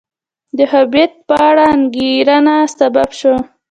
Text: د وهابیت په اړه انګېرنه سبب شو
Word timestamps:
د 0.57 0.59
وهابیت 0.69 1.11
په 1.27 1.35
اړه 1.49 1.63
انګېرنه 1.75 2.55
سبب 2.77 3.09
شو 3.19 3.35